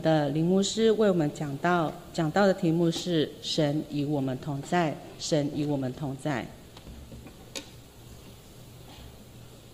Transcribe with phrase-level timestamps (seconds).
[0.00, 6.46] 的林牧师为我们讲到，讲到的题目是“神与我们同在”，神与我们同在。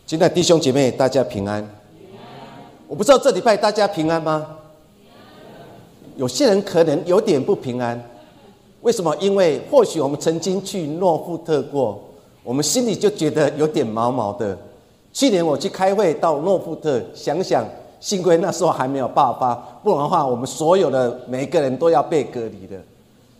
[0.06, 1.66] 亲爱的弟兄姐妹，大家平安。
[2.86, 4.58] 我不知道这礼拜大家平安吗？
[6.16, 8.00] 有些人可能有点不平安。
[8.82, 9.16] 为什么？
[9.16, 12.02] 因为或许我们曾经去诺富特过，
[12.42, 14.56] 我们心里就觉得有点毛毛的。
[15.12, 17.66] 去年我去开会到诺富特，想想
[18.04, 22.76] 幸亏那时候还没有爆发，不然的话，我们所有的每一个人都要被隔离的。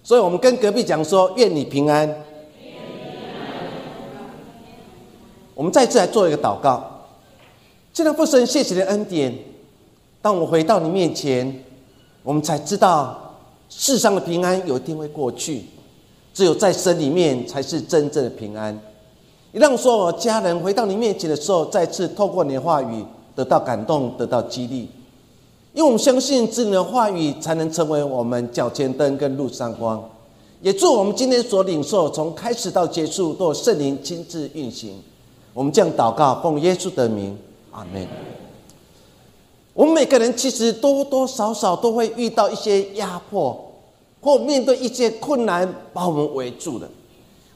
[0.02, 2.08] 所以我们跟隔壁讲说：“愿你平安。”
[5.54, 6.82] 我们再次来做一个祷告。
[7.92, 9.36] 现在父神，谢谢的恩典。
[10.22, 11.62] 当我回到你面前，
[12.22, 13.34] 我们才知道
[13.68, 15.66] 世上的平安有一天会过去，
[16.32, 18.74] 只有在神里面才是真正的平安。
[19.52, 24.88] 你让所有家人回到你面前的时候，再次透过你的话语得到感动，得到激励。
[25.72, 30.02] 因为我们相信，智能的话语才能成为我们脚前灯跟路上光。
[30.62, 35.02] 也祝我们今天所领受，从开始到结束，都有圣灵亲自运行。
[35.52, 37.36] 我们这样祷告，奉耶稣的名，
[37.72, 38.06] 阿门。
[39.72, 43.72] 我们每个人其实多多少少都会遇到一些压迫，
[44.20, 46.88] 或面对一些困难，把我们围住了。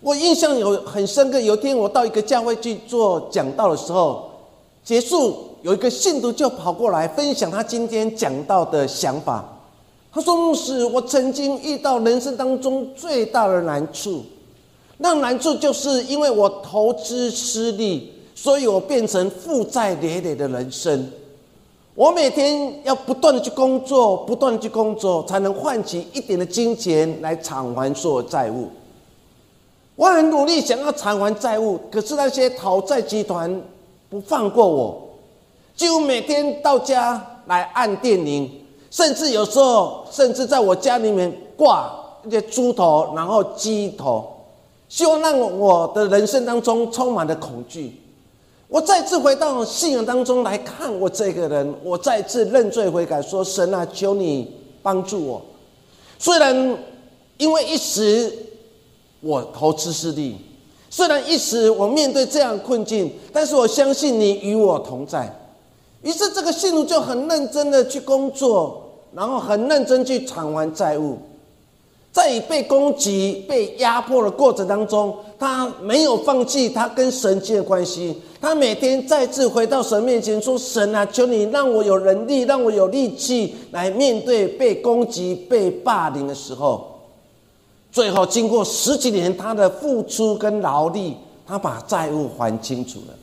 [0.00, 4.28] 我印象有很深刻，有一天我到一个教会去做讲道的时候，
[4.84, 9.44] 结束有一个信徒就跑过来分享他今天讲到的想法。
[10.12, 14.24] 他说：“牧师，我曾经遇到人生当中最大的难处。”
[14.98, 21.10] 那难处就是因为我投资失利，所以我变成负债累累的人生。
[21.94, 28.68] 我每天要不断的去工作，不断的去工作，才能换取一点的金钱来偿还所有债务。
[29.94, 33.60] 我很努力想要偿还债务，可是那些讨债集团
[34.08, 35.07] 不放过我，
[35.78, 38.50] 几乎每天到家来按电铃，
[38.90, 41.88] 甚至有时候甚至在我家里面挂
[42.26, 44.34] 一些猪头，然后鸡头。
[44.88, 47.94] 希望让我的人生当中充满了恐惧。
[48.66, 54.50] 我再次回到信仰当中来看我这个人，我再次认罪悔改，说：“神啊，求你
[54.82, 55.40] 帮助我。”
[56.18, 56.76] 虽然
[57.36, 58.34] 因为一时
[59.20, 60.36] 我投资失利，
[60.90, 65.32] 虽然一时我面对这样困境，但是我相信你与我同在。
[66.02, 68.82] 于是这个信徒就很认真的去工作，
[69.14, 71.18] 然后很认真去偿还债务。
[72.10, 78.16] 在被攻击、被压迫的过程当中，他没有放弃他跟神间的关系。
[78.40, 86.98] 他每天再次回到神面前说：“神啊，求你让我有能力，让我有力气来面对被攻击、被霸凌的时候。”
[87.92, 91.16] 最后，经过十几年他的付出跟劳力，
[91.46, 93.14] 他把债务还清楚了。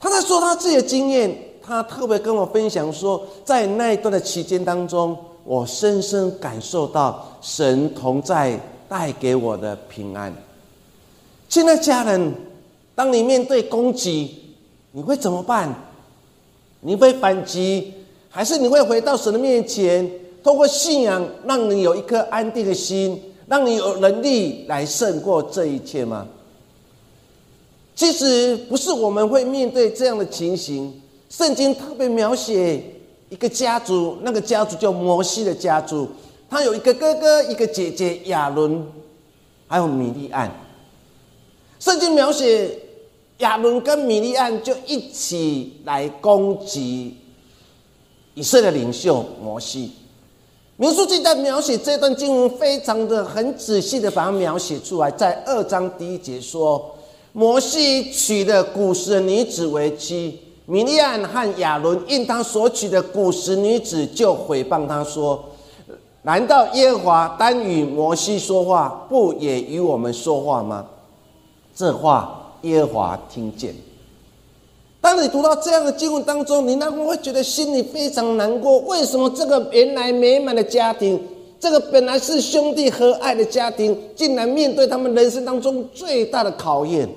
[0.00, 1.36] 他在说他自己的经验，
[1.68, 5.16] 他特别跟我分享说，在那一段的期间当中。
[5.44, 10.30] 我深深感受到神同在带给我的平安。
[11.48, 12.34] 亲爱的家人，
[12.94, 14.36] 当你面对攻击，
[14.92, 15.74] 你会怎么办？
[16.80, 17.94] 你会反击，
[18.28, 20.10] 还是你会回到神的面前，
[20.42, 26.26] 透过信仰，让你有一颗安定的心，让你有能力来胜过这一切吗？
[27.94, 32.82] 其实不是我们会面对这样的情形，圣经特别描写。
[33.30, 36.08] 一个家族，那个家族叫摩西的家族，
[36.48, 38.82] 他有一个哥哥，一个姐姐亚伦，
[39.66, 40.50] 还有米利安。
[41.78, 42.70] 圣经描写
[43.40, 47.18] 亚伦跟米利安就一起来攻击
[48.32, 49.92] 以色列领袖摩西。
[50.78, 56.94] 民书记在描写这段经文，非常的很仔细的把它描写出来，在二章第一节说，
[57.34, 60.40] 摩西娶的古时的女子为妻。
[60.70, 65.42] 米利安和亚伦因他所娶的古时女子，就毁谤他说
[66.24, 70.84] ：“难道耶和华单与摩西说话，不也与我们说话吗？”
[71.74, 73.74] 这话耶和华听见。
[75.00, 78.78] 当你读到这样的经文当中，你那会觉得心里非常难过。
[78.80, 81.18] 为什么这个原来美满的家庭，
[81.58, 87.08] 这个本来是兄弟和爱的家庭，竟然面对他们人生当中最大的考验？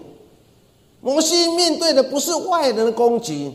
[1.01, 3.51] 摩西面对的不是外人的攻击，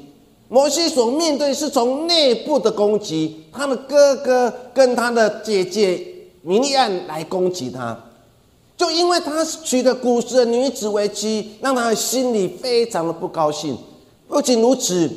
[0.48, 3.44] 摩西所面对是从内部的攻击。
[3.52, 6.04] 他的哥哥跟他的姐姐
[6.42, 7.96] 米利安来攻击他，
[8.76, 13.78] 就因为他娶的古时的女子为妻，让他的心里非常的不高兴。
[14.26, 15.08] 不仅如此，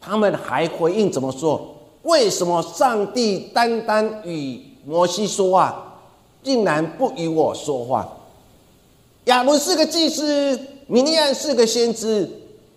[0.00, 1.76] 他们还回应怎么说？
[2.04, 6.00] 为什么上帝单单与摩西说话，
[6.42, 8.08] 竟然不与我说话？
[9.26, 10.58] 亚伦是个祭司。
[10.90, 12.28] 米利安是个先知，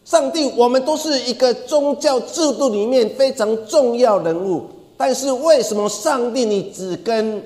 [0.05, 4.67] 上帝，我们都是一个宗教制度里面非常重要人物。
[4.95, 7.43] 但是为什么上帝你只跟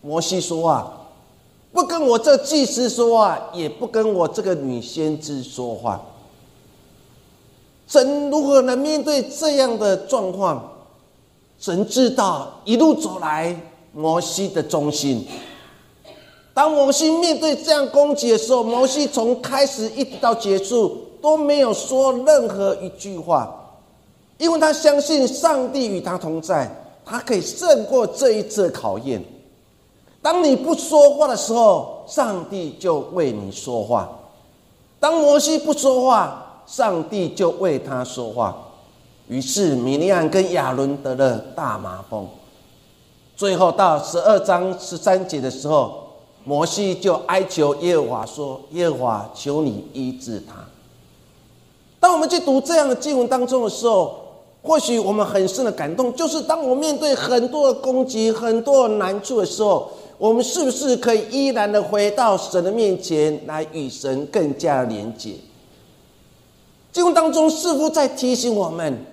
[0.00, 1.10] 摩西说话，
[1.70, 6.02] 不跟我这祭司说话，也不跟我这个女先知说话？
[7.86, 10.72] 神如何能面对这样的状况？
[11.58, 13.54] 神知道一路走来
[13.92, 15.26] 摩西的忠心。
[16.56, 23.74] 当摩西面对这样攻击的时候，摩西从开始一直到结束都没有说任何一句话，
[24.38, 26.66] 因为他相信上帝与他同在，
[27.04, 29.22] 他可以胜过这一次考验。
[30.22, 34.08] 当你不说话的时候，上帝就为你说话；
[34.98, 38.56] 当摩西不说话，上帝就为他说话。
[39.28, 42.26] 于是米利安跟亚伦得了大麻风。
[43.36, 46.05] 最后到十二章十三节的时候。
[46.46, 50.54] 摩西就哀求耶和华说：“耶和华，求你医治他。”
[51.98, 54.14] 当我们去读这样的经文当中的时候，
[54.62, 65.32] 或许我们很深的感动，就是当我面对很多的攻击、很多的难处的时候，我们是不是可以依然的回到神的面前来与神更加的连接？
[66.92, 69.04] 经文当中似乎在提醒我们，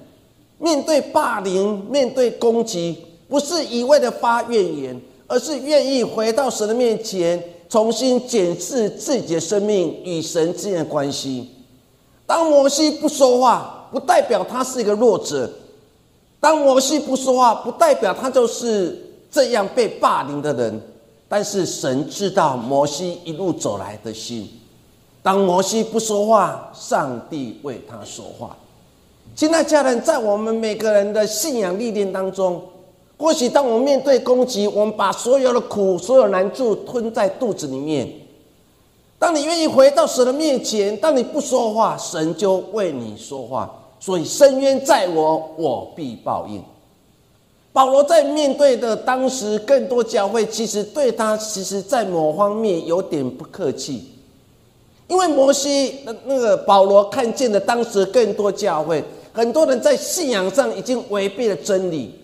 [0.59, 2.95] 面对霸凌、面对攻击，
[3.27, 5.01] 不是一味的发怨言。
[5.33, 11.49] 而是愿意回到神的面前，重新检视自己的生命与神之间的关系。
[12.27, 15.49] 当摩西不说话，不代表他是一个弱者；
[16.39, 18.95] 当摩西不说话，不代表他就是
[19.31, 20.79] 这样被霸凌的人。
[21.27, 24.47] 但是神知道摩西一路走来的心。
[25.23, 28.55] 当摩西不说话，上帝为他说话。
[29.35, 32.61] 亲爱家人，在我们每个人的信仰历练当中。
[33.23, 38.05] 或许当我们面对攻击，我们把所有的苦、所有难处吞在肚子里面。
[39.17, 43.73] 当你愿意回到神的面前，当你不说话，神就为你说话。
[43.97, 46.61] 所以深渊在我，我必报应。
[47.71, 54.03] 保罗在面对的当时更多教会，其实对他，其实在某方面有点不客气，
[55.07, 62.19] 因为摩西那那个保罗看见的当时更多教会，很多人在信仰上已经违背了真理。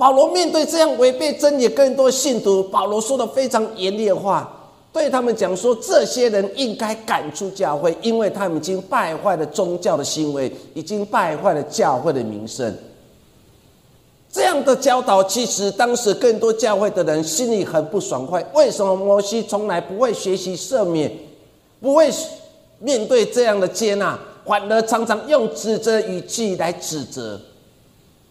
[0.00, 4.50] 保罗面对这样违背真理更多信徒，保罗说的非常严厉的话，
[4.94, 12.74] 对他们讲说：这些人应该赶出教会，因为他们已经败坏了宗教的行为，已经败坏了教会的名声。
[14.32, 18.42] 这样的教导，其实当时更多教会的人心里很不爽快。
[18.54, 21.12] 为什么摩西从来不会学习赦免，
[21.78, 22.10] 不会
[22.78, 27.38] 面对这样的接纳，反而常常用指责语气来指责？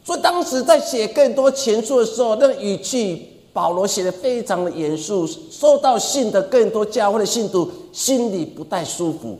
[0.09, 5.27] 所以当时在写更多前书的时候，那个语气，保罗写的非常的严肃。
[5.27, 9.37] 收到信的更多教会的信徒心里不太舒服。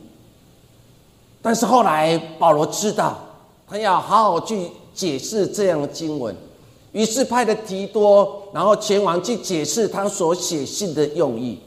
[1.42, 3.18] 但是后来保罗知道，
[3.66, 6.32] 他要好好去解释这样的经文，
[6.92, 11.58] 于是派了提多，然后前往去解释他所写信的用意。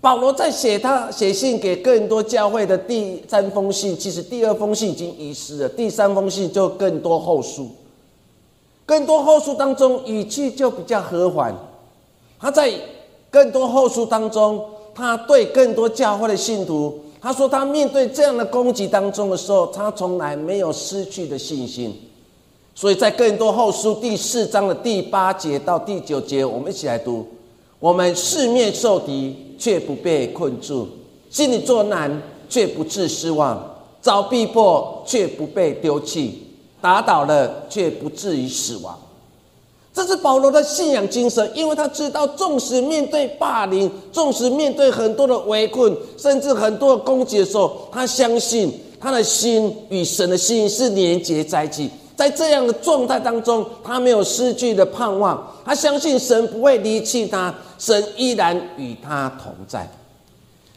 [0.00, 7.68] 保罗在写他写信给更多教会的第三封信，其实第二封信已经遗失了，第三封信就更多后书。
[8.90, 11.54] 更多后书当中，语气就比较和缓。
[12.40, 12.68] 他在
[13.30, 21.94] 更多后书当中，他对更多教会的信徒，他说他面对这样的攻击当中的时候，他从来没有失去的信心。
[22.74, 27.24] 所以在更多后书第四章的第八节到第九节，我们一起来读：
[27.78, 30.88] 我们四面受敌，却不被困住；
[31.30, 33.56] 心里作难，却不致失望；
[34.00, 36.48] 遭逼迫，却不被丢弃。
[36.80, 38.98] 打倒了，却不至于死亡。
[39.92, 51.90] 这是保罗的信仰精神，因为他知道，纵使面对霸凌，纵使面对很多的围困，甚至很多的攻击的时候，他相信他的心与神的心是连结在一起。
[52.16, 59.90] 在这样的状态当中，他没有失去的盼望，他相信神不会离弃他，神依然与他同在。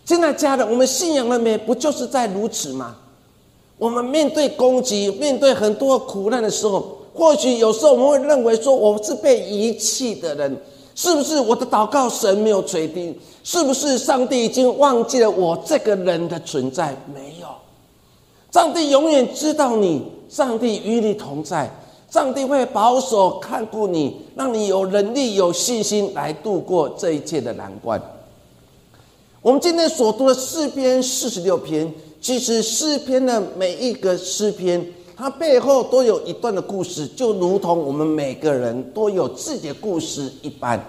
[0.05, 2.95] 现在家人，我们信仰的美不就是在如此吗？
[3.83, 10.57] 我们面对攻击、面对很多苦难的时候，或许有时候我们会认为说我是被遗弃的人，
[10.95, 13.13] 是不是我的祷告神没有垂听？
[13.43, 16.95] 是不是上帝已经忘记了我这个人的存在？
[17.13, 17.47] 没有，
[18.53, 21.69] 上帝永远知道你，上帝与你同在，
[22.09, 28.01] 上帝会保守看顾你，让你有能力、有信心来度过这一切的难关。
[29.41, 31.93] 我们今天所读的四篇四十六篇。
[32.23, 34.81] 其实诗篇的每一个诗篇，
[35.17, 40.81] 它背后都有一段的故事，就如同我们每个人都有自己的故事一般。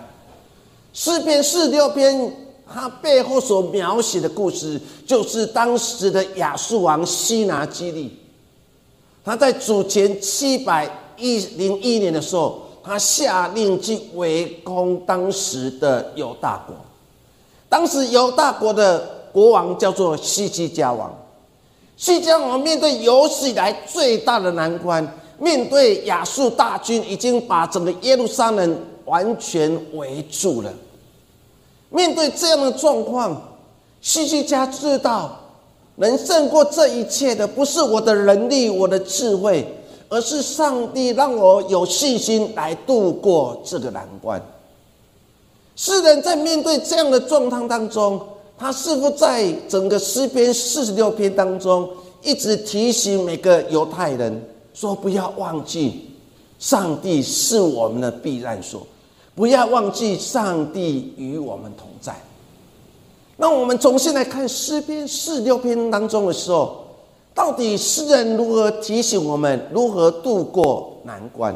[0.93, 2.33] 诗篇四六篇，
[2.73, 8.17] 它背后所描写的故事，就是当时的亚述王西拿基利，
[9.25, 16.77] 他在主前七百一零一年的时候，他下令去围攻当时的犹大国。
[17.69, 21.13] 当时犹大国的国王叫做西基家王。
[21.97, 25.07] 西西家王面对有史以来最大的难关，
[25.39, 30.73] 面对亚述大军已经把整个耶路撒冷完全围住了。
[31.91, 33.57] 面对这样的状况，
[34.01, 35.41] 西西家知道。
[35.97, 39.65] 能胜过这一切的，不是我的能力、我的智慧，
[40.09, 44.43] 而是上帝让我有信心来度过这个难关。
[45.77, 48.21] 诗人在面对这样的状况当中，
[48.57, 51.89] 他似乎在整个诗篇四十六篇当中，
[52.23, 54.43] 一直提醒每个犹太人
[54.73, 56.11] 说：不要忘记，
[56.59, 58.87] 上帝是我们的避难所，
[59.35, 62.15] 不要忘记上帝与我们同在。
[63.37, 66.85] 那我们重新来看诗篇四六篇当中的时候，
[67.35, 71.53] 到底诗人如何提醒我们如何度过难关？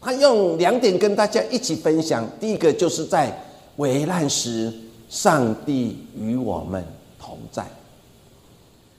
[0.00, 2.28] 他用两点跟大家一起分享。
[2.40, 3.32] 第一个就是在
[3.76, 4.72] 危难时，
[5.08, 6.84] 上帝与我们
[7.20, 7.66] 同在。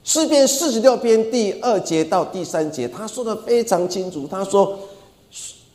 [0.03, 4.27] 诗篇四十六篇第二节到第三节，他说的非常清楚。
[4.27, 4.77] 他说：“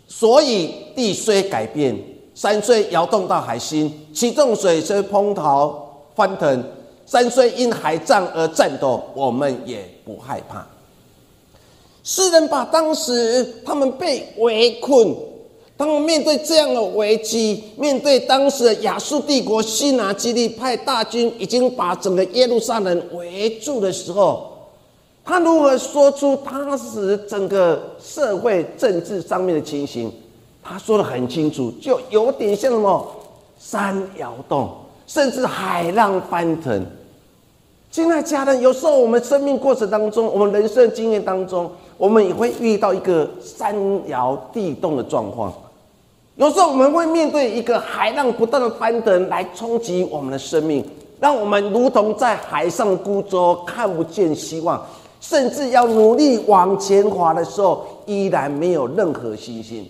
[0.08, 1.96] 所以地虽改变，
[2.34, 5.82] 山虽摇动到海心，其中水虽烹陶。”
[6.16, 6.64] 翻腾，
[7.06, 10.64] 山虽因海战而战斗，我们也不害怕。
[12.04, 15.12] 诗人把当时他们被围困，
[15.76, 24.52] 当我面对这样的危机，面对当时的亚述帝国西拿基利派大军已经把整个耶路撒冷围住的时候，
[25.24, 30.12] 他如何说出当时整个社会政治上面的情形？
[30.62, 33.06] 他说的很清楚，就有点像什么
[33.58, 34.70] 山摇动。
[35.06, 36.86] 甚至海浪翻腾，
[37.90, 43.76] 亲爱家人，有时候我们生命过程当中，我们人生经验当中，我们也会遇到一个山
[44.08, 45.52] 摇地动的状况。
[46.36, 50.84] 有时候我们会面对一个海浪不断的翻腾来冲击我们的生命，
[51.20, 54.84] 让我们如同在海上孤舟，看不见希望，
[55.20, 59.88] 甚至要努力往前滑的时候，依然没有任何信心。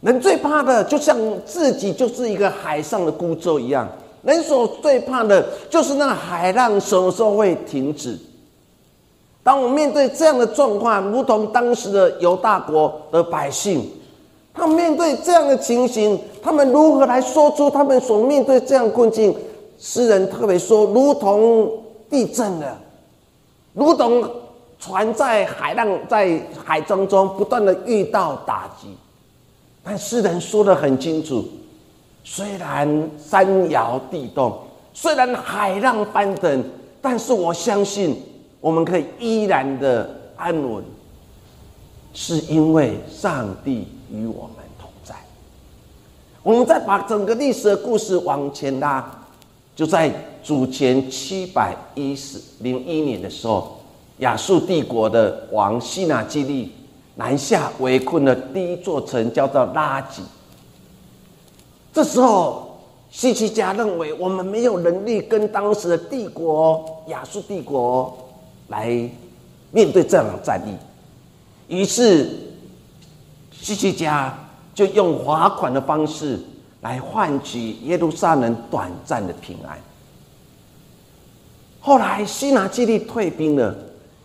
[0.00, 3.88] 人最怕的，就像自己就是一个海上的孤舟一样。
[4.22, 8.16] 人所最怕的，就是那海浪什么时候会停止。
[9.42, 13.90] 当我面对这样的状况，如同当时的犹大国的百姓，
[14.54, 19.34] 他们面对这样的情形，他们如何来说出他们所面对这样困境？
[19.78, 21.70] 诗人特别说，如同
[22.08, 22.78] 地震了，
[23.72, 24.24] 如同
[24.78, 28.88] 船在海浪在海中中不断的遇到打击。
[29.82, 31.44] 但诗人说的很清楚，
[32.22, 34.56] 虽然山摇地动，
[34.94, 36.64] 虽然海浪翻腾，
[37.02, 38.22] 但是我相信
[38.60, 40.82] 我们可以依然的安稳，
[42.14, 45.14] 是因为上帝与我们同在。
[46.42, 49.04] 我们再把整个历史的故事往前拉，
[49.74, 50.10] 就在
[50.42, 53.80] 主前七百一十零一年的时候，
[54.18, 56.72] 亚述帝国的王西拿基利。
[57.16, 60.20] 南下围困的第一座城叫做拉吉。
[61.92, 62.76] 这时候，
[63.08, 68.12] 西西家认为我们没有能力跟当时的帝国亚述帝国
[68.66, 68.88] 来
[69.70, 70.76] 面对这场战役，
[71.72, 72.28] 于是
[73.64, 74.30] 西西家
[74.74, 76.38] 就用罚款的方式
[76.82, 79.78] 来换取耶路撒冷短暂的平安。
[81.80, 83.74] 后来，西拿基利退兵了。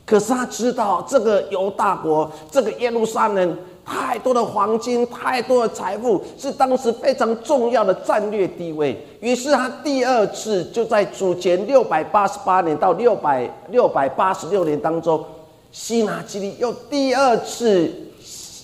[0.06, 9.02] 可是他知道，这个犹大国，这个耶路撒冷，太多的黄金，太多的财富，是当时非常重要的战略地位。
[9.22, 15.24] 于是他第二次就在主前六百八十八年到六百六百八十六年当中，
[15.72, 17.90] 西拿基利又第二次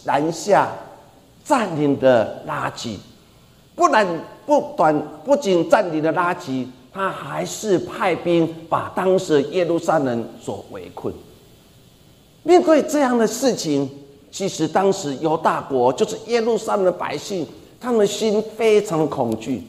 [0.06, 0.72] 南下，
[1.44, 2.98] 占领的垃圾。
[3.76, 4.08] 不然
[4.46, 11.14] 不短，不仅占领了垃圾，他还是派兵把当时耶路撒冷所围困。
[12.44, 13.90] 面对这样的事情，
[14.32, 17.46] 其实当时犹大国就是耶路撒冷的百姓，
[17.80, 19.64] 他们心非常恐惧，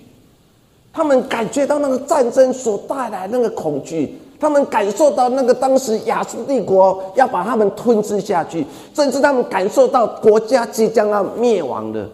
[0.93, 12.09] 他们感觉到那个战争所带来那个恐惧，他们感受到那个当时亚述帝国要把他们吞噬下去，甚至他们感受到国家即将要灭亡了。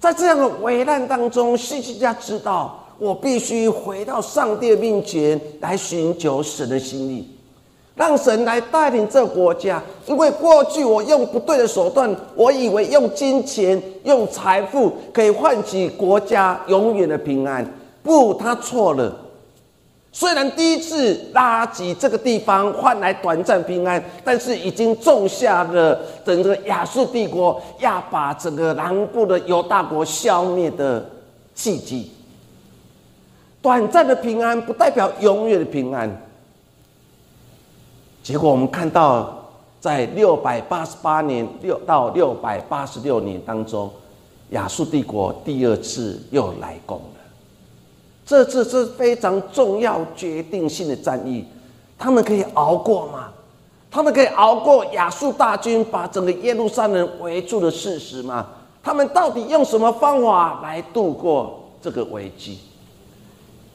[0.00, 7.28] 在这样的危难当中，西西家知道，我必须回到上帝的面前来寻求神的心意。
[7.96, 17.64] 让神来带领这国家，因为过去我用不对的手段，我以为用金钱、用财富可以换取国家永远的平安。
[18.02, 19.16] 不，他错了。
[20.16, 31.04] 虽然第一次拉吉这个地方换来短暂平安，但是已经种下了整个亚述帝国要把整个南部的犹大国消灭的
[31.52, 32.12] 契机。
[33.60, 36.08] 短暂的平安不代表永远的平安。
[38.22, 39.36] 结果我们看到，
[39.80, 43.90] 在六百八十八年六到六百八十六年当中，
[44.50, 47.00] 亚述帝国第二次又来攻。
[48.26, 51.44] 这次是非常重要、决定性的战役，
[51.98, 53.28] 他们可以熬过吗？
[53.90, 58.46] 他们可以熬过亚述大军把整个耶路撒冷围住的事实吗？
[58.82, 62.58] 他们到底用什么方法来度过这个危机？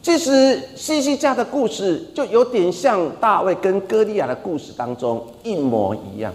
[0.01, 6.33] 其实西西家的故事就有点像大卫跟歌利亚的故事当中一模一样。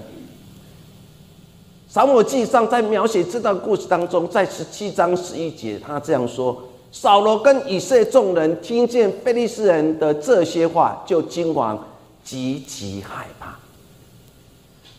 [1.88, 6.56] 撒母记上在描写这段故事当中，在十七章十一节，他这样说。
[6.96, 11.76] 扫罗跟以色列众人听见菲利斯人的这些话，就惊惶，
[12.22, 13.56] 极其害怕。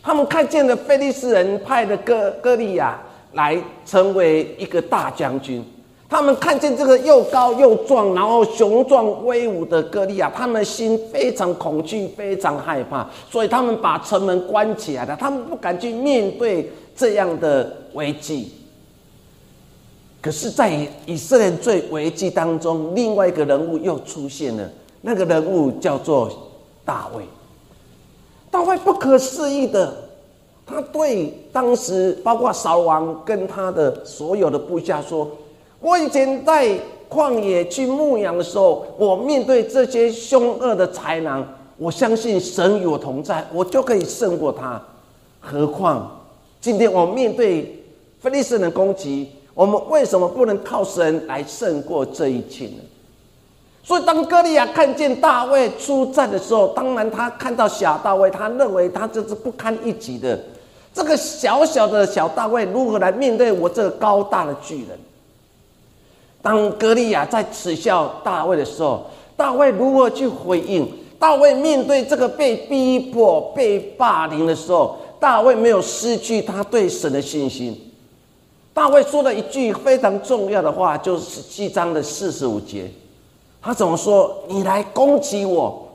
[0.02, 3.00] 他们看见了菲利斯人派的哥哥利亚
[3.32, 5.64] 来成为一个大将军，
[6.06, 18.52] 他们看见这个又高又壮，然后雄壮威武的哥利亚，他们心非常恐惧，非常害怕，所以他们把城门关起来了，他们不敢去面对这样的危机。
[20.26, 24.68] 可是，在以色列最危机当中，另外一个人物又出现了。
[25.02, 26.28] 那个人物叫做
[26.84, 27.22] 大卫。
[28.50, 29.94] 大卫不可思议的，
[30.66, 35.30] 他对当时包括扫王跟他的所有的部下说
[35.78, 36.76] ：“我以前在
[37.08, 41.46] 旷野去牧羊的时候，我面对这些凶恶的豺狼，
[41.78, 44.82] 我相信神与我同在，我就可以胜过他。
[45.38, 46.20] 何况
[46.60, 47.80] 今天我面对
[48.18, 52.82] 菲利斯人的攻击。”我们为什么不能靠神来胜过这一切呢？
[53.82, 60.38] 所以，当歌利亚看见大卫出战的时候，当然他看到小大卫，他认为他这是不堪一击的。
[60.92, 64.98] 这个小小的小大卫如何来面对我这个高大的巨人？
[66.42, 69.06] 当歌利亚在耻笑大卫的时候，
[69.38, 70.86] 大卫如何去回应？
[71.18, 77.85] 大卫面对这个被逼迫、被霸凌的时候，大卫没有失去他对神的信心。
[78.76, 82.90] 大卫说了一句非常重要的话，就是七章的四十五节。
[83.62, 84.36] 他怎么说？
[84.48, 85.88] 你来攻击我，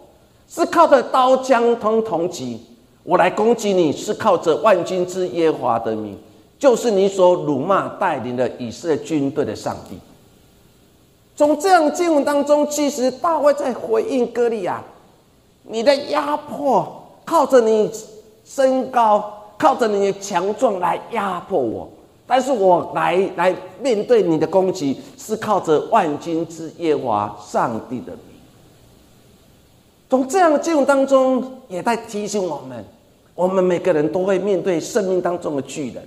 [0.50, 2.58] 是靠着刀枪通铜戟；
[3.04, 6.18] 我来攻击你，是靠着万军之耶华的名，
[6.58, 10.00] 就是你所辱骂带领的以色列军队的上帝。
[11.36, 14.84] 从这样经文当中，其实大卫在回应歌利亚：
[15.62, 16.92] 你的压迫，
[17.24, 17.92] 靠着你
[18.44, 21.88] 身高，靠着你的强壮来压迫我。
[22.34, 28.22] 但是我来来面对你的攻击，是靠着万军之耶华上帝的名。
[30.10, 32.86] 从这样的经文当中，也在提醒我们：
[33.36, 36.02] 我们每个人都会面对生命当中的巨人。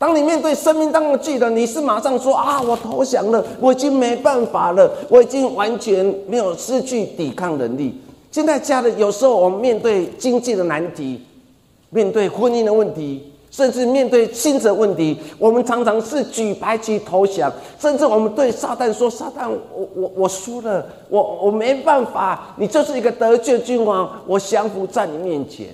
[0.00, 8.00] 当你面对生命当中的巨人，你是马上说啊，我投降了，我已经没办法了，我已经完全没有失去抵抗能力。
[8.32, 11.20] 现在家人有时候我们面对经济的难题，
[11.90, 13.30] 面对婚姻的问题。
[13.54, 17.52] 甚至面对新的问题，我们常常是举白旗投降。
[17.78, 25.68] 甚至我们对撒旦说：“撒旦，我我我输了，我我没办法，你就是一个得救君王，我降服在你面前。”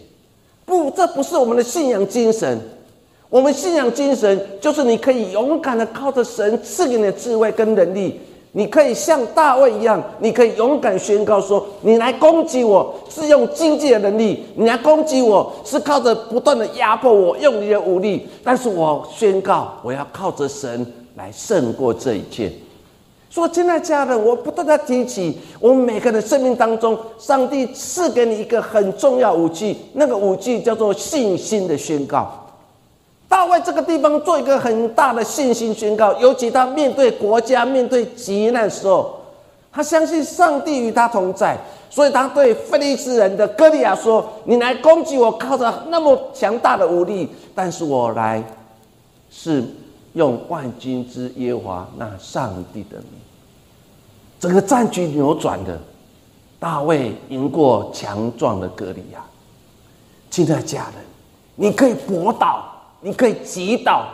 [0.67, 2.61] 不，这不是我们的信仰精神。
[3.31, 8.21] 我们信仰精神就是你可以勇敢的靠着神赐给你的智慧跟能力。
[8.53, 18.29] 你可以像大卫一样，你可以勇敢宣告说：“你来攻击我是用经济的能力，你来攻击我是靠着不断的压迫我，用你的武力。
[18.43, 20.85] 但是我宣告，我要靠着神
[21.15, 22.51] 来胜过这一切。”
[23.31, 32.40] 说，亲爱的家人，我不断的提起，我们每个人生命当中，上帝赐给你一个很重要武器，那个武器叫做信心的宣告。
[33.31, 39.21] 大卫这个地方做一个很大的信心宣告，尤其他面对国家、面对急难时候，
[39.71, 41.57] 他相信上帝与他同在，
[41.89, 48.43] 所以他对菲利斯人的哥利亚说：“你来攻击我，靠着那么强大的武力，但是我来
[49.31, 49.63] 是
[50.15, 53.07] 用万军之耶和华那上帝的名。”
[54.41, 55.79] 整个战局扭转的，
[56.59, 59.25] 大卫赢过强壮的哥利亚。
[60.31, 61.05] 亲爱的家人，
[61.55, 62.67] 你可以驳倒。
[63.01, 64.07] 你可以击倒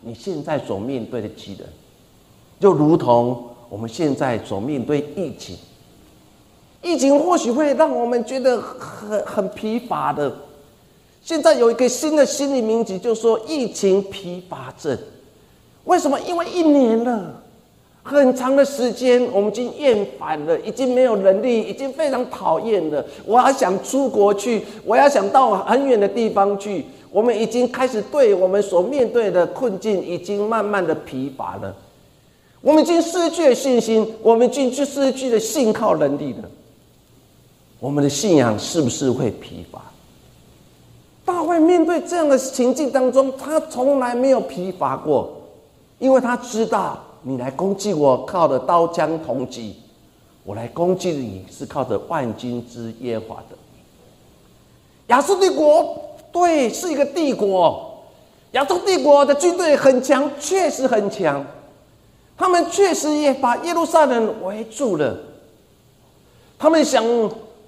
[0.00, 1.68] 你现在所面对的敌人，
[2.58, 5.56] 就如同我们现在所面对疫情。
[6.82, 10.34] 疫情或许会让我们觉得很很疲乏的。
[11.22, 14.98] 现在有一个新的心理名词，就说疫情疲乏症。
[15.84, 16.18] 为什么？
[16.20, 17.42] 因为一年了，
[18.02, 23.04] 很长的时间，我们已经厌烦了，已经没有能力，已经非常讨厌了。
[23.26, 26.86] 我还想出国去，我要想到很远的地方去。
[27.10, 31.74] 我们已经开始对我们所面对的困境，已经慢慢的疲乏了。
[32.60, 36.48] 我们已经失去了信心，我们已经失去了信靠能力了。
[37.78, 39.82] 我们的信仰是不是会疲乏？
[41.24, 45.30] 大卫面对这样的情境当中，他从来没有疲乏过，
[45.98, 46.98] 因为他知道。
[47.22, 49.74] 你来攻击我，靠的刀枪铜戟；
[50.42, 53.56] 我来攻击你，是靠着万军之耶和华的。
[55.08, 58.04] 亚述帝国对是一个帝国，
[58.52, 61.44] 亚洲帝国的军队很强，确实很强。
[62.36, 65.16] 他们确实也把耶路撒冷围住了。
[66.58, 67.04] 他们想，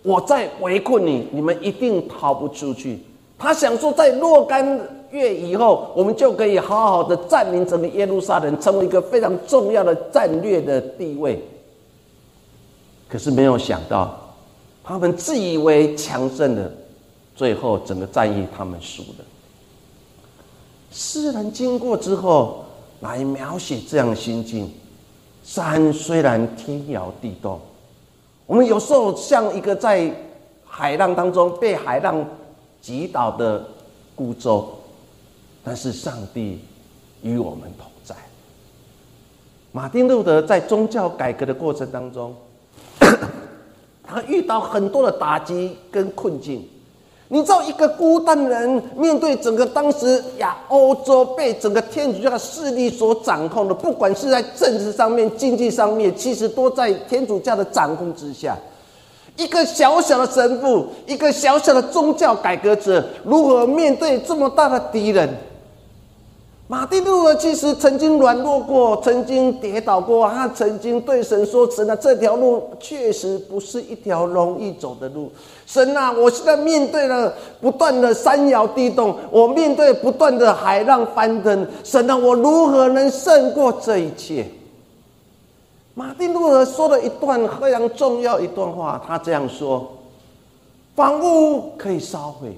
[0.02, 2.98] 我在围困你，你们一定逃不出去。
[3.38, 4.80] 他想说，在若干。
[5.12, 11.38] 月以后，我们就可以好好的占领整个耶路撒冷，成为一个非常重要的战略的地位。
[13.10, 14.18] 可是没有想到，
[14.82, 16.72] 他们自以为强盛的，
[17.42, 19.24] 最后整个战役他们输了。
[20.92, 22.64] 诗人经过之后
[23.00, 24.72] 来描写这样的心境：
[25.42, 27.60] 山虽然天摇地动，
[28.46, 30.08] 我们有时候像一个在
[30.64, 32.24] 海浪当中被海浪
[32.80, 33.66] 击倒的
[34.14, 34.78] 孤舟。
[35.64, 36.60] 但是上帝
[37.22, 38.14] 与我们同在。
[39.72, 42.32] 马丁路德在宗教改革的过程当中，
[44.06, 46.68] 他遇到很多的打击跟困境。
[47.32, 58.54] 你知道，一个孤单人面对整个当时呀欧洲被整个天主教的势力所掌控的，不管是在政治上面、经济上面，其实都在天主教的掌控之下。
[59.38, 65.26] 一个小小的神父，一个小小的宗教改革者，如何面对这么大的敌人？
[66.72, 70.26] 马丁路德其实曾经软弱过，曾经跌倒过。
[70.30, 75.30] 他曾经对神说：“神啊，这条路确实不是一条容易走的路。
[75.66, 77.30] 神啊，我现在面对了
[77.60, 81.66] 不断的山摇地动，我面对不断的海浪翻腾。
[81.84, 84.46] 神啊，我如何能胜过这一切？”
[85.92, 89.92] 马丁路德说了一段非常重要一段话，他这样说
[90.96, 92.56] ：“房屋可以烧毁，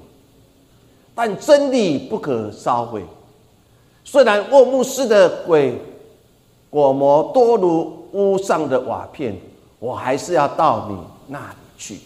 [1.17, 3.03] 但真理不可烧毁。”
[4.05, 5.81] 虽然沃木斯的鬼
[6.71, 9.35] 果膜多如屋上的瓦片，
[9.81, 11.99] 我还是要到你那里去。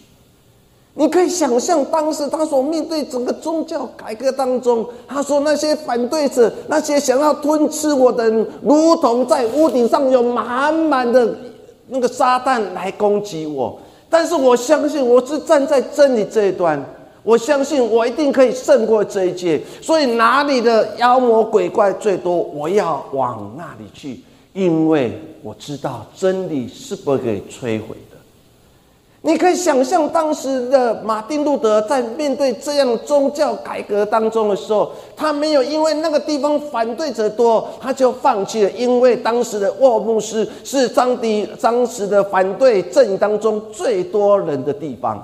[0.95, 11.35] 你可以想象当时他所面对整个宗教改革当中，他说那些反对者，那些想要吞吃我的人，如同在屋顶上有满满的
[11.87, 13.79] 那个撒旦来攻击我。
[14.09, 16.83] 但是我相信，我是站在真理这一端。
[17.23, 24.21] 我相信我一定可以胜过这一切，所以哪里的妖魔鬼怪最多，我要往那里去，
[24.53, 28.17] 因为我知道真理是不可以摧毁的。
[29.21, 45.21] 你可以想象当时的马丁路德在面对这样宗教改革当中的时候，他没有因为那个地方反对者多，他就放弃了，因为当时的沃牧师是当地当时的反对阵营当中最多人的地方。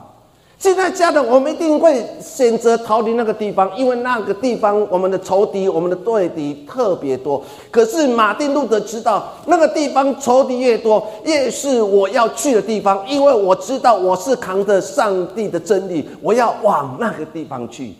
[0.57, 7.43] 现在家人，我们一定会选择逃离那个地方，因为那个地方我们的仇敌、我们的对敌特别多。
[7.69, 17.93] 可是马丁路德知道，那个地方仇敌越多，越是我要去的地方，因为我知道我是扛着上帝的真理，我要往那个地方去。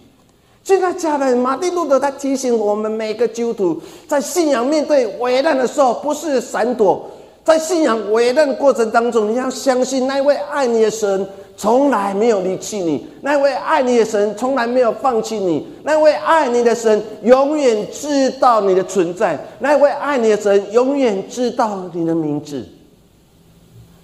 [0.63, 7.05] 现在家人，马丁路德他提醒我们每个基督徒，在信仰面对危难的时候，不是闪躲，
[7.43, 11.27] 在信仰危难的过程当中，你要相信那位爱你的神。
[11.57, 22.67] 从来没有离弃你，那位爱你的神从来没有放弃你，那位爱你的神永远知道你的存在，那位爱你的神永远知道你的名字。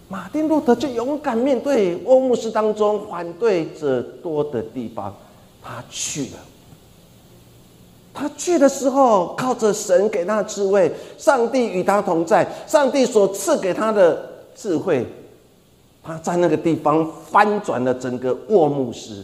[0.08, 5.14] 马丁路德就勇敢面对欧姆斯当中反对者多的地方，
[5.62, 6.38] 他去了。
[8.14, 14.22] 他去的时候，靠着神给他的智慧，上帝与他同在，上帝所赐给他的
[14.54, 15.06] 智慧。
[16.04, 19.24] 他在那个地方翻转了整个沃木斯，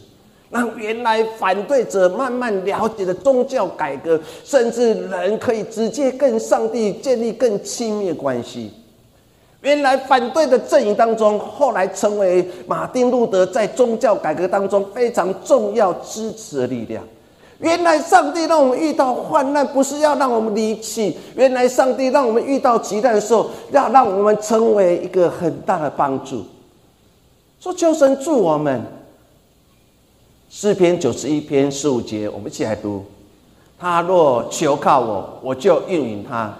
[0.49, 8.71] 让原来反对者慢慢了解了宗教改革，甚至人可以直接跟上帝建立更亲密关系。
[9.61, 17.03] 原来反对的阵营当中，后来成为马丁路德在宗教改革当中非常重要支持的力量。
[17.59, 26.45] 原来上帝让我们遇到患难，不是要让我们离弃；原来上帝让我们遇到极难的时候，要让我们成为一个很大的帮助。
[27.59, 28.81] 说求神助我们。
[30.49, 33.03] 诗篇九十一篇十五节，我们一起来读：
[33.77, 36.53] 他若求靠我，我就应允他；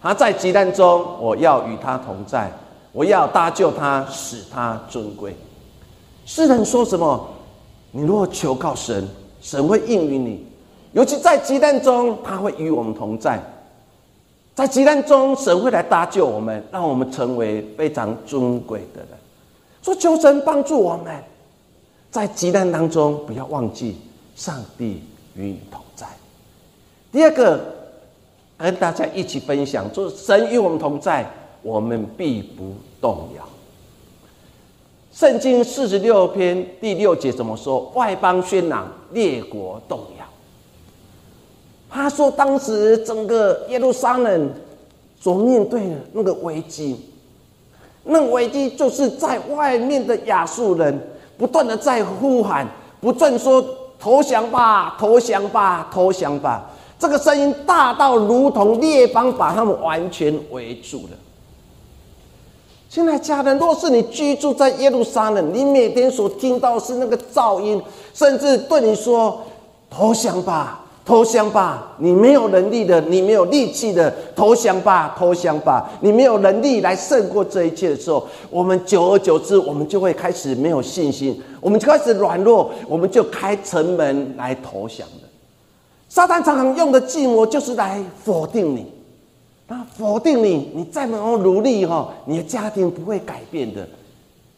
[0.00, 2.50] 他在急难中，我要与他同在，
[2.92, 5.36] 我要搭救他，使他尊贵。
[6.24, 7.28] 世人说什么？
[7.90, 9.06] 你若求靠神，
[9.42, 10.46] 神会应允你。
[10.92, 13.38] 尤其在急难中，他会与我们同在。
[14.54, 19.08] 在急难中，神会来搭救我们，让我们成为非常尊贵的人。
[19.84, 21.22] 说求神帮助我们，
[22.10, 23.98] 在急难当中不要忘记
[24.34, 25.02] 上帝
[25.34, 26.06] 与你同在。
[27.12, 27.60] 第二个，
[28.56, 33.46] 跟大家一起分享，就是神与我们同在，我们必不动摇。
[35.12, 37.92] 圣经四十六篇第六节怎么说？
[37.94, 40.24] 外邦喧嚷，列国动摇。
[41.90, 44.50] 他说：“当时整个耶路撒冷
[45.20, 46.98] 所面对的那个危机，
[48.04, 52.68] 那危机就是在外面的亚述人不断的在呼喊，
[53.00, 53.64] 不断说
[53.98, 56.70] 投降吧，投降吧，投降吧。
[56.98, 61.16] 这个声音大到如同列邦把他们完全围住了。
[62.88, 69.40] 现在家人，若是你居住在耶路撒冷，你每天所听到是那个噪音，甚至对你说
[69.90, 71.92] 投降吧。”投降吧！
[71.98, 75.14] 你没有能力的，你没有力气的，投降吧！
[75.18, 75.90] 投降吧！
[76.00, 85.28] 你没有能力来胜过这一切的时候，我们久而久之，我们就会开始没有信心，我们就开始软弱，我们就开城门来投降的。
[86.08, 88.86] 撒旦常常用的计谋就是来否定你，
[89.68, 93.82] 那否定你，你再怎么努力哈，你的家庭不会改变的；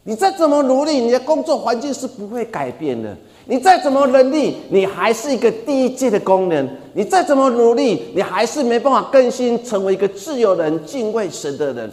[0.03, 3.13] 你再怎么努力，你的工作环境是不会改变的。
[3.47, 11.91] 你再怎么能力，你还是一个低阶的工人；你再怎么努力，你还是没办法更新，成为一个自由人、敬畏神的人。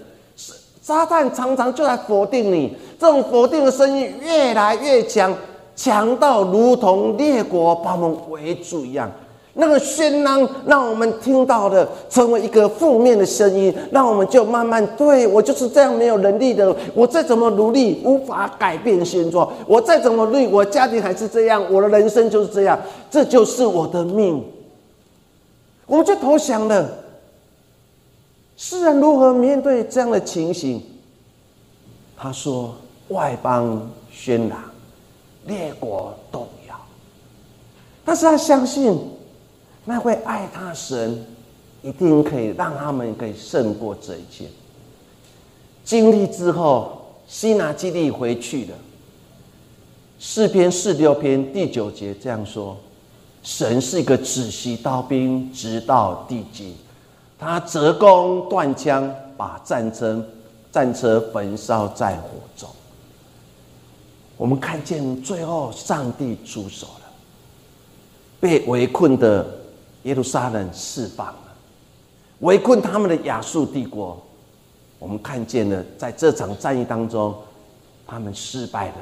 [0.83, 5.35] 撒旦常常就在否定你，这种否定的声音越来越强，
[5.75, 9.11] 强到如同列国把我们围住一样。
[9.57, 22.77] 那个喧嚷让我们听到的成为一个负面的声音，让我们就慢慢对我就是这样没有能力的，我再怎么努力无法改变现状，我再怎么努力，我家庭还是这样，我的人生就是这样，
[23.09, 24.45] 这就是我的命。
[25.87, 26.91] 我们就投降了。
[28.57, 30.83] 世人如何面对这样的情形？
[32.17, 32.75] 他说
[33.11, 34.59] ：“外邦喧嚷，
[35.45, 36.75] 列国动摇。”
[38.05, 39.14] 但是他相信。
[39.87, 41.25] 那会爱他神，
[41.83, 44.47] 一定可以让他们可以胜过这一切。
[45.85, 48.75] 经历之后，西拿基地回去了。
[50.19, 52.75] 四篇四六篇第九节这样说：
[53.43, 56.75] 神是一个仔细刀兵，直到地极。
[57.39, 60.27] 他折弓断枪，把战争
[60.73, 62.67] 战车焚烧在火中。
[64.39, 67.13] 我们看见最后，上帝出手了，
[68.41, 69.47] 被围困的。
[70.05, 71.55] 耶路撒冷释放了，
[72.41, 74.19] 围困他们的亚述帝国。
[74.99, 77.35] 我们看见了，在这场战役当中，
[78.07, 78.95] 他们失败了，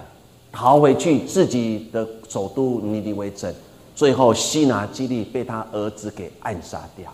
[0.51, 3.55] 逃回去自己的首都尼尼微城。
[3.95, 7.12] 最后，西拿基利被他儿子给暗杀掉。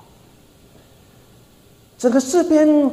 [1.98, 2.90] 整个诗篇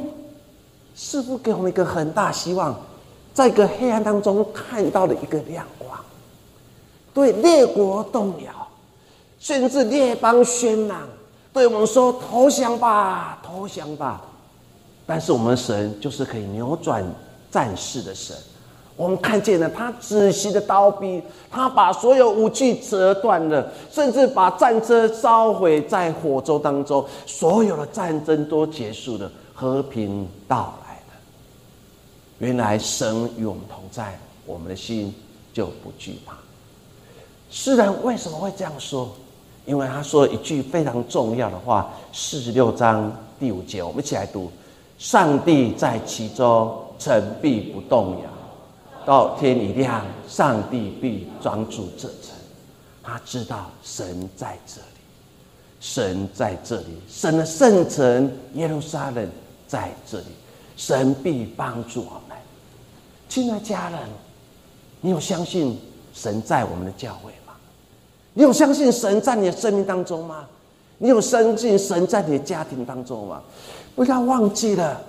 [0.94, 2.78] 似乎给我们一个很大希望，
[3.32, 5.98] 在一个黑暗当中看到了一个亮光，
[7.14, 8.65] 对列国动摇。
[9.38, 11.08] 甚至列邦喧嚷，
[11.52, 14.22] 对我们说：“投降吧，投降吧！”
[15.06, 17.04] 但是我们神就是可以扭转
[17.50, 18.36] 战事的神。
[18.96, 31.20] 我们看见了他仔细的刀逼，他把所有武器折断了，甚至把战车烧毁在火州当中，所有的战争都结束了，和平到来了。
[32.38, 35.14] 原来神与我们同在，我们的心
[35.52, 36.34] 就不惧怕。
[37.50, 39.14] 世人为什么会这样说？
[39.66, 44.50] 因为他说了一句非常重要的话，四十六章第五节，我们一起来读：
[44.96, 48.28] 上帝在其中，城必不动摇；
[49.04, 52.36] 到天一亮，上帝必专注这城。
[53.02, 54.86] 他知道神在这里，
[55.80, 59.28] 神在这里，神的圣城耶路撒冷
[59.66, 60.26] 在这里，
[60.76, 62.38] 神必帮助我们。
[63.28, 63.98] 亲爱家人，
[65.00, 65.76] 你有相信
[66.14, 67.32] 神在我们的教会？
[68.36, 70.44] 你有相信神在你的生命当中吗？
[70.98, 73.40] 你有相信神在你的家庭当中吗？
[73.94, 75.00] 不要忘记了，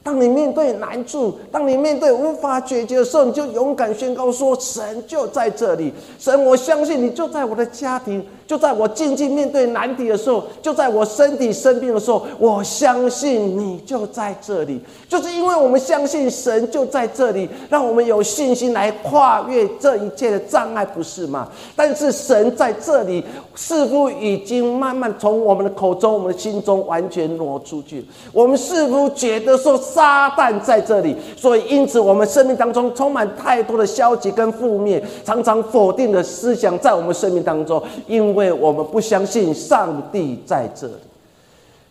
[0.00, 14.80] 当你面对难处，当你面对无法解决的时候，你就勇敢宣告说：“神就在这里，神，我相信你就在我的家庭，就在我静静面对难题的时候，就在我身体生病的时候，我相信你就在这里。
[15.06, 21.46] 就是因为我们相信神就在这里，让我们有信心来跨越这一切的障碍，不是吗？
[21.76, 23.22] 但是神在这里
[23.54, 28.02] 似乎已经慢慢从我们的口中、我们的心中完全挪出去。
[28.32, 40.92] 我们似乎觉得说撒旦在这里，所以因此我们生命当中充满太多的消极跟负面，常常否定的思想在我们生命当中，因因为我们不相信上帝在这里。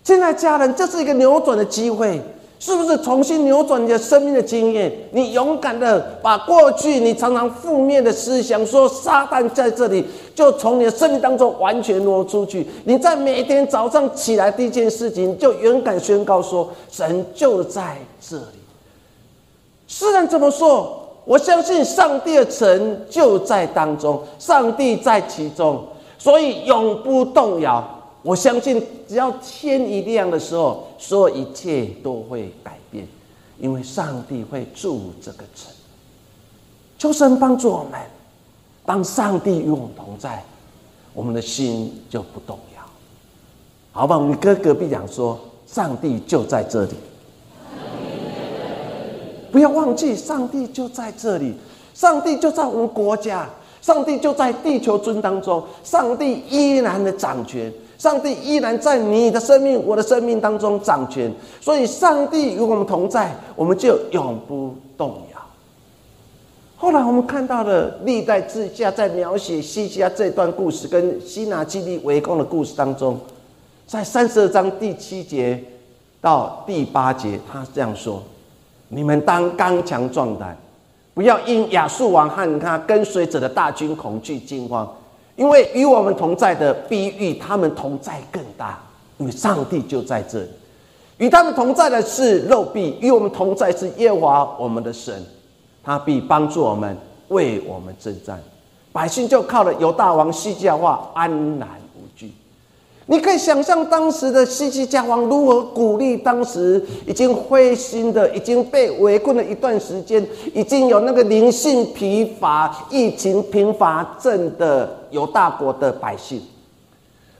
[0.01, 2.21] 现在家人，这是一个扭转的机会。
[2.60, 4.91] 是不是重新扭转你的生命的经验？
[5.12, 12.65] 你勇敢的把过去你常常负面的思想，说撒旦在这里，就从你的生命当中完全挪出去。
[12.86, 18.43] 你在每天早上起来第一件事情，就勇敢宣告说：神就在这里。
[19.86, 25.83] 虽然这么说，我相信上帝的神就在当中，上帝在其中，
[26.17, 27.95] 所以永不动摇。
[28.23, 33.08] 我相信，只要天一亮的时候，所有一切都会改变，
[33.58, 35.71] 因为上帝会住这个城。
[36.97, 38.01] 求神帮助我们，
[38.86, 40.43] 当上帝与我们同在，
[41.13, 42.84] 我们的心就不动摇。
[43.91, 46.95] 好吧，我们跟隔壁讲说，上帝就在这里。
[49.51, 51.56] 不要忘记，上帝就在这里，
[51.93, 53.49] 上帝就在我们国家，
[53.88, 57.71] 上帝就在地球尊当中，上帝依然的掌权。
[57.97, 65.39] 上帝依然在你的生命、我的生命当中掌权，所以上帝与我们同在，我们就永不动摇。
[66.76, 73.17] 后来我们看到了历代志下在描写西西亚这段故事跟西拿基利围攻的故事当中，
[73.88, 75.63] 在三十二章第七节
[76.19, 78.21] 到第八节，他这样说
[78.89, 80.58] ：“你们当刚强壮胆，
[81.17, 84.88] 不要因亚述王和他跟随者的大军恐惧惊慌。”
[85.36, 88.80] 因为与我们同在的，比与他们同在更大。
[89.17, 90.49] 因为上帝就在这里，
[91.17, 95.25] 与他们同在的是肉臂，与我们同在是耶和华我们的神，
[95.84, 96.95] 他必帮助我们，
[97.30, 98.39] 为我们征战。
[98.93, 102.32] 百姓就靠了犹大王西加话安然无惧。
[103.09, 116.41] 你可以想象当时的西西家王如何鼓励当时已经灰心的、已经被围困了一段时间、已经有那个灵性疲乏、疫情频发症的犹大国的百姓。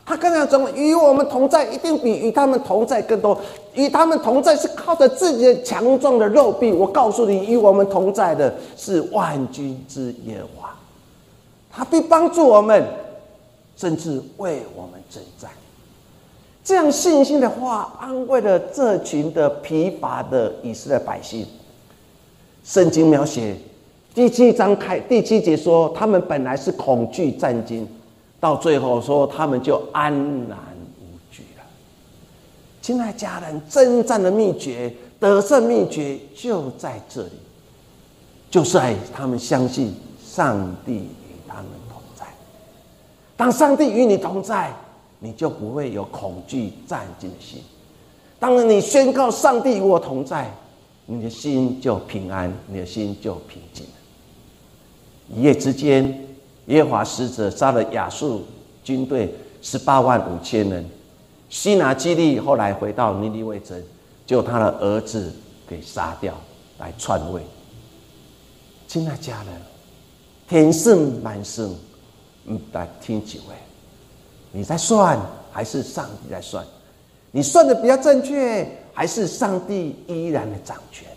[0.06, 3.38] 他跟他讲：“与我们同在，一定比与他们同在更多。
[3.74, 6.72] 与他们同在是靠着自己的强壮的肉臂。
[6.72, 10.70] 我告诉你，与我们同在的是万军之耶和华，
[11.70, 12.82] 他必帮助我们。”
[13.78, 15.52] 甚至为我们征战，
[16.64, 21.46] 这样信心的话，安慰了这群的疲乏的以色列百姓。
[22.64, 23.56] 圣经描写
[24.16, 27.88] 第七章开第七节说，他们本来是恐惧战惊，
[28.40, 30.58] 到最后说他们就安然
[31.00, 31.64] 无惧了。
[32.82, 37.32] 亲爱家人，征战的秘诀、得胜秘诀就在这里，
[38.50, 41.08] 就是在他们相信上帝。
[43.38, 44.76] 当上帝与你同在，
[45.20, 47.62] 你就不会有恐惧战惊的心。
[48.40, 50.52] 当你宣告上帝与我同在，
[51.06, 53.92] 你的心就平安，你的心就平静了。
[55.36, 56.28] 一夜之间，
[56.66, 58.44] 耶和华使者杀了亚述
[58.84, 60.90] 军队十八万五千人。
[61.50, 63.82] 西拿基利后来回到尼尼微城，
[64.26, 65.32] 就他的儿子
[65.68, 66.34] 给杀掉，
[66.80, 67.42] 来篡位。
[68.88, 69.54] 亲爱家人，
[70.50, 71.76] 天圣满圣。
[72.48, 73.56] 嗯，来听几位，
[74.52, 75.20] 你在算
[75.52, 76.66] 还是上帝在算？
[77.32, 81.08] 你算的比较正确，还是上帝依然的掌权？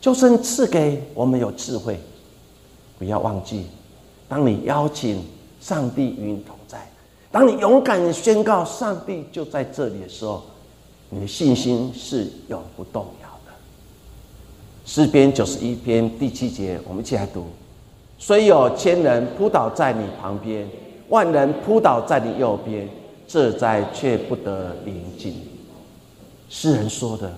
[0.00, 1.98] 就算赐给我们有智慧，
[2.98, 3.66] 不要忘记，
[4.28, 5.24] 当你邀请
[5.60, 6.88] 上帝与你同在，
[7.32, 10.44] 当你勇敢宣告上帝就在这里的时候，
[11.10, 13.52] 你的信心是永不动摇的。
[14.86, 17.46] 诗篇九十一篇第七节，我们一起来读。
[18.26, 20.66] 虽有千人扑倒在你旁边，
[21.10, 22.88] 万人扑倒在你右边，
[23.28, 25.46] 这灾却不得临近。
[26.48, 27.30] 诗人说的，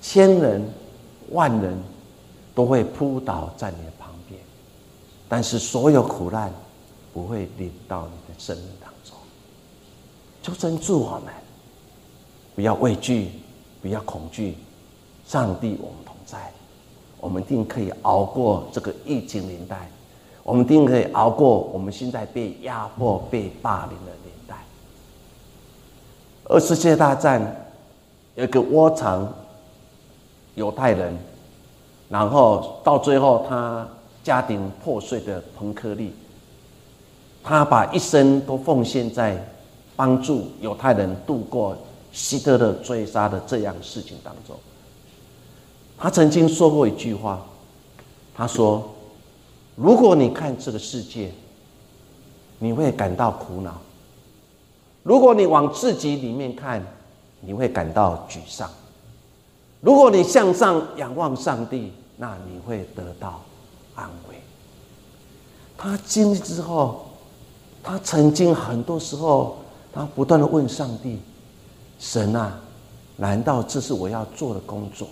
[0.00, 0.66] 千人、
[1.32, 1.78] 万人
[2.54, 4.40] 都会扑倒在你的旁边，
[5.28, 6.50] 但是所有苦难
[7.12, 9.14] 不会临到你的生命当中。
[10.40, 11.34] 就真助我们，
[12.54, 13.28] 不要畏惧，
[13.82, 14.54] 不要恐惧，
[15.26, 16.09] 上帝我们。
[17.20, 19.88] 我们一定可以熬过这个疫情年代，
[20.42, 24.56] 我们一定可以熬过我们现在被压迫、被霸凌的年代。
[26.44, 27.72] 二次世界大战
[28.34, 29.32] 有一个窝藏
[30.54, 31.16] 犹太人，
[32.08, 33.86] 然后到最后他
[34.24, 36.12] 家庭破碎的彭克利，
[37.42, 39.42] 他把一生都奉献在
[39.94, 41.76] 帮助犹太人度过
[42.12, 44.56] 希特勒追杀的这样事情当中。
[46.02, 47.44] 他曾经说过一句话，
[48.34, 48.90] 他说
[49.76, 51.30] ：“如果你看这个世界，
[52.58, 53.72] 你会感到苦恼；
[55.02, 56.82] 如果你往自己里面看，
[57.42, 58.66] 你会感到沮丧；
[59.82, 63.42] 如果你向上仰望上帝，那你会得到
[63.94, 64.36] 安慰。”
[65.76, 67.10] 他经历之后，
[67.82, 69.58] 他曾经很多时候，
[69.92, 71.20] 他不断的问上帝
[72.00, 72.58] ：“神啊，
[73.18, 75.06] 难道这是我要做的工作？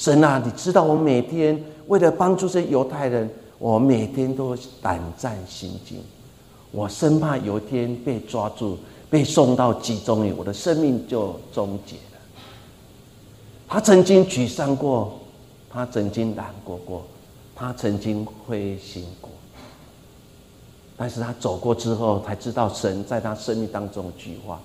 [0.00, 3.28] 神啊，你知道我每天为了帮助这犹太人，
[3.58, 6.02] 我每天都胆战心惊，
[6.70, 8.78] 我生怕有一天被抓住，
[9.10, 12.18] 被送到集中营，我的生命就终结了。”
[13.68, 15.20] 他曾经沮丧过，
[15.68, 17.02] 他曾经难过过，
[17.54, 19.28] 他曾经灰心过。
[20.96, 24.58] 但是他走过之后，才知道神在他生命当中一句话。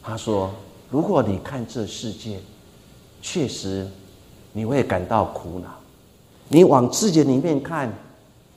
[0.00, 0.52] 他说
[0.88, 2.38] ：“如果你看这世界，
[3.20, 3.88] 确实
[4.52, 5.68] 你会感到苦恼；
[6.48, 7.92] 你往世界里面看，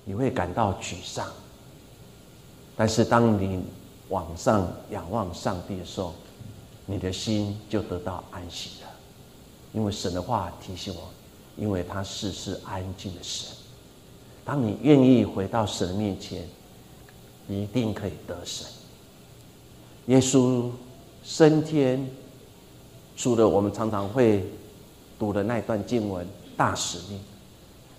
[0.04, 1.28] 你会感到沮丧。
[2.76, 3.64] 但是当你
[4.10, 6.14] 往上仰望上帝的时候，
[6.86, 8.90] 你的心就得到安息了。
[9.74, 11.10] 因为神的话提醒我，
[11.58, 13.56] 因为他是是安静的神。
[14.44, 16.48] 当你愿意回到神面前。”
[17.48, 18.66] 一定可以得神。
[20.08, 20.68] 耶稣
[21.24, 22.10] 升天，
[23.16, 24.44] 除了我们常常会
[25.18, 27.20] 读的那段经文大使命，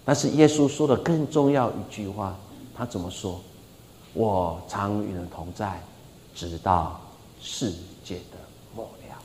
[0.05, 2.37] 但是耶稣说的更重要一句话，
[2.75, 3.41] 他怎么说？
[4.15, 5.83] 我常与人同在，
[6.35, 7.01] 直到
[7.41, 8.39] 世界的
[8.75, 9.17] 末了。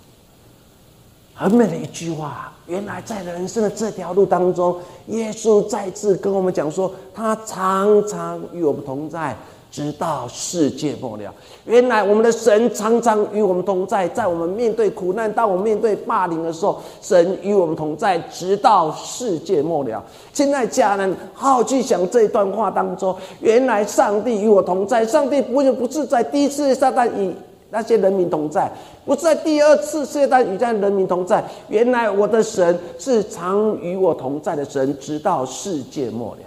[1.34, 2.54] 很美的一句话。
[2.68, 9.36] 原来在人生的这条路当中，耶稣再次跟我们讲说，他常常与我们同在。
[9.72, 20.04] 直到世界末了，原来我们的神常常与我们同在，在我们面对苦难、当我们面对霸凌的时候，神与我们同在，直到世界末了。
[20.34, 27.34] 亲爱家人好好去想这一段话当中，原来上帝与我同在，上帝不不是在第一次撒旦与
[27.70, 28.70] 那些人民同在，
[29.06, 36.42] 不是在第二次世界大战与在人民同在，原来我的神是常与我同在的神，直到世界末了。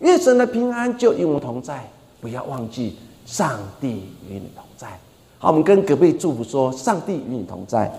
[0.00, 1.82] 愿神的平安就与我同在。
[2.24, 2.96] 不要忘记，
[3.26, 4.98] 上帝与你同在。
[5.38, 7.92] 好，我们跟隔壁祝福说：“上帝与你同在。”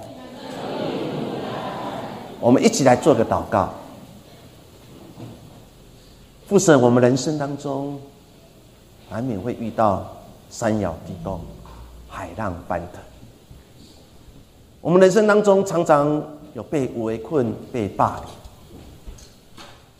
[2.42, 3.72] 我们一起来做个祷告。
[6.48, 8.02] 父神，我们人生当中
[9.12, 10.12] 难免会遇到
[10.50, 11.40] 山摇地动、
[12.10, 13.00] 海浪翻腾。
[14.82, 16.20] 我们人生当中常常
[16.56, 18.26] 有被围困、被霸凌。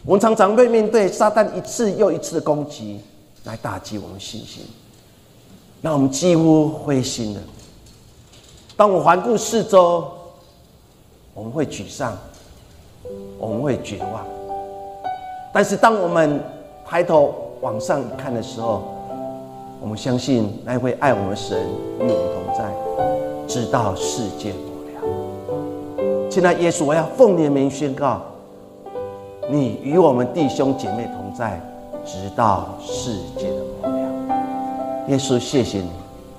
[0.04, 3.00] 我们常常会面对撒旦一次又一次的攻击。
[3.46, 4.64] 来打击我们信心，
[5.82, 7.42] 让我们几乎灰心了。
[8.76, 10.12] 当我环顾四周，
[11.34, 12.18] 我们会沮丧，
[13.38, 14.26] 我们会绝望。
[15.54, 16.44] 但是当我们
[16.86, 18.84] 抬头往上看的时候，
[19.80, 21.58] 我们相信那位爱我们的神
[22.00, 22.74] 与我们同在，
[23.48, 26.32] 直到世界末了。
[26.32, 28.22] 现在耶稣，我要奉你的名宣告：
[29.50, 31.62] 你与我们弟兄姐妹同在。
[32.06, 35.90] 直到世界的末了，耶稣，谢谢你。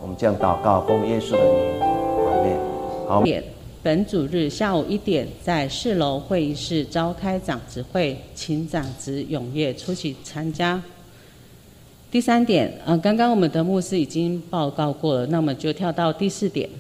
[0.00, 1.38] 我们将祷告，奉耶稣的
[2.44, 2.56] 名，
[3.08, 3.22] 好。
[3.24, 3.42] 点，
[3.82, 10.80] 本主日下午一点，在四楼会议室召开长执会，请长执踊跃出席参加。
[12.12, 16.70] 第三点，呃，刚刚我们的牧师已经报告过了，那么就跳到第四点。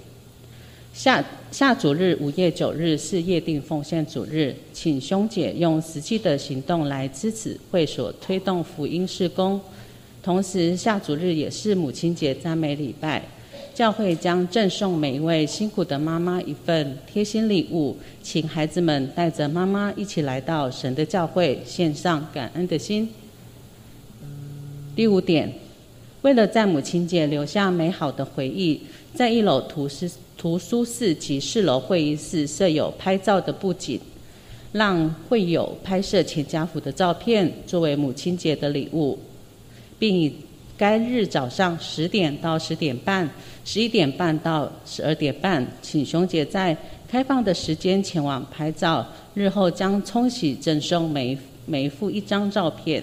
[0.96, 1.22] 下
[1.52, 9.60] 下主日五月九日是夜定奉献主日，请兄姐用实际的行动来支持会所推动福音事工。
[10.22, 13.22] 同时，下主日也是母亲节赞美礼拜，
[13.74, 23.06] 教会将赠送每一位辛苦的妈妈一份贴心礼物，请孩子们带着妈妈一起来到神的教会，献上感恩的心。
[24.96, 25.52] 第五点，
[26.22, 28.80] 为了在母亲节留下美好的回忆，
[29.16, 30.06] 在一楼图书。
[30.38, 33.98] 图书室及四楼会议室设有拍照的布景，
[34.72, 39.18] 让会友拍摄全家福的照片作为母亲节的礼物，
[39.98, 40.30] 并以
[40.76, 43.28] 该日早上十点到十点半、
[43.64, 46.76] 十一点半到十二点半，请熊姐在
[47.08, 53.02] 开放的时间前往拍照，日后将冲洗赠送每每一幅一张照片。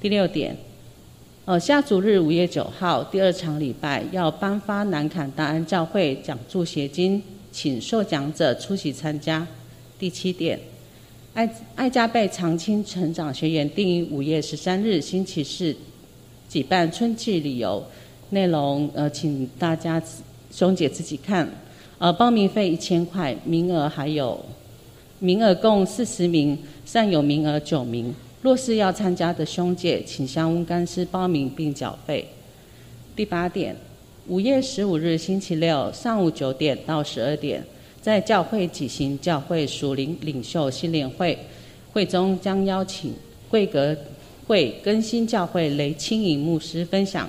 [0.00, 0.56] 第六点。
[1.46, 7.22] 呃，下主日五月九号第二场礼拜要颁发南坎大安教会奖助协金，
[7.52, 9.46] 请受奖者出席参加。
[9.98, 10.58] 第七点，
[11.34, 15.76] 爱爱加贝长青成长学员定于五月十三日星期四
[16.48, 17.84] 举办春季旅游，
[18.30, 20.02] 内容呃，请大家
[20.50, 21.46] 兄姐自己看。
[21.98, 24.42] 呃，报名费一千块，名额还有，
[25.18, 28.14] 名额共四十名，尚有名额九名。
[28.44, 32.28] 若是要参加的兄姐，请向温干师报名并缴费。
[33.16, 33.74] 第八点，
[34.28, 37.64] 五月十五日星期六上午九点到十二点，
[38.02, 41.38] 在教会举行教会属灵领袖训练会，
[41.94, 43.14] 会中将邀请
[43.48, 43.96] 贵格
[44.46, 47.26] 会更新教会雷清颖牧师分享。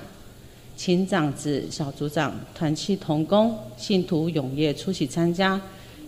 [0.76, 5.58] 请长子、小组长、团契同工、信徒踊跃出席参加，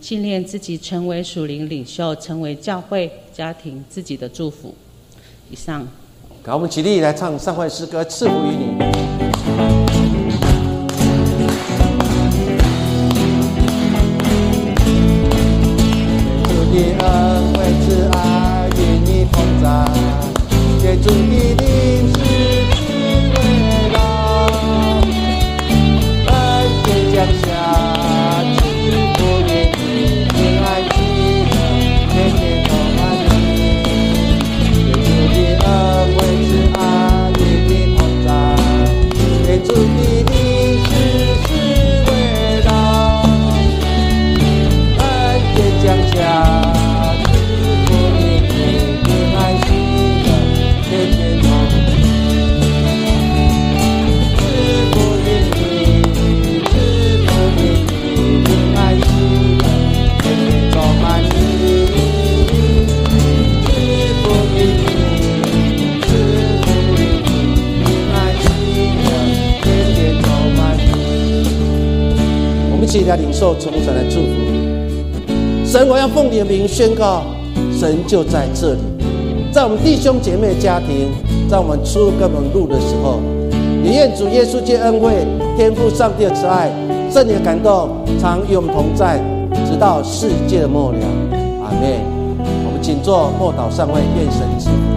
[0.02, 4.74] 训练自己成为属灵领袖，成为教会、家庭自己的祝福。
[5.50, 5.86] 以上。
[6.44, 9.17] 好，我们起立来唱上会诗歌，赐福于你。
[73.08, 75.64] 一起来领受从神的祝福。
[75.64, 77.22] 神，我要奉你的名宣告，
[77.72, 78.80] 神就在这里，
[79.50, 81.08] 在我们弟兄姐妹家庭，
[81.48, 83.18] 在我们出各门路的时候，
[83.82, 86.70] 也愿主耶稣借恩惠，天赋上帝的慈爱，
[87.10, 87.88] 圣灵的感动，
[88.20, 89.18] 常与我们同在，
[89.64, 90.98] 直到世界的末了。
[91.64, 91.88] 阿门。
[92.66, 94.87] 我们请坐，默祷上位，愿神赐福。